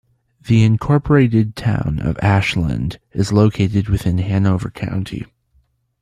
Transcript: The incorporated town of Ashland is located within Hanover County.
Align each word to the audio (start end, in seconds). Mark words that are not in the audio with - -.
The 0.41 0.63
incorporated 0.63 1.55
town 1.55 1.99
of 2.01 2.17
Ashland 2.23 2.97
is 3.11 3.31
located 3.31 3.87
within 3.87 4.17
Hanover 4.17 4.71
County. 4.71 5.27